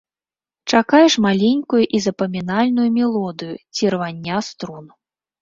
[0.77, 4.85] Чакаеш маленькую і запамінальную мелодыю ці рвання струн.